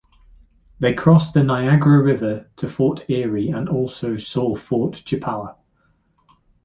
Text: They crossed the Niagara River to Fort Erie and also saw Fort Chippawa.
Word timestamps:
They 0.79 0.95
crossed 0.95 1.35
the 1.35 1.43
Niagara 1.43 2.01
River 2.01 2.47
to 2.55 2.67
Fort 2.67 3.07
Erie 3.07 3.49
and 3.51 3.69
also 3.69 4.17
saw 4.17 4.55
Fort 4.55 4.93
Chippawa. 5.05 5.57